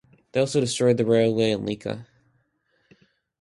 [0.31, 2.07] They also destroyed the railway in Lika.